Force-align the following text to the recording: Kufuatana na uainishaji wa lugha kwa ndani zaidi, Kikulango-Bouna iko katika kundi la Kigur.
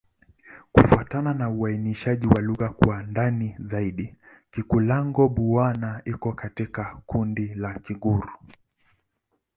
Kufuatana 0.71 1.33
na 1.33 1.49
uainishaji 1.49 2.27
wa 2.27 2.41
lugha 2.41 2.69
kwa 2.69 3.03
ndani 3.03 3.55
zaidi, 3.59 4.15
Kikulango-Bouna 4.51 6.01
iko 6.05 6.33
katika 6.33 7.01
kundi 7.05 7.47
la 7.55 7.79
Kigur. 7.79 8.37